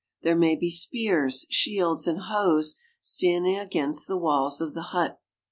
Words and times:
There 0.23 0.35
may 0.35 0.55
be 0.55 0.71
spears, 0.71 1.45
shields, 1.51 2.07
and 2.07 2.21
hoes 2.21 2.75
standing 3.01 3.59
against 3.59 4.07
the 4.07 4.17
walls 4.17 4.59
of 4.59 4.73
the 4.73 4.81
hut. 4.97 5.21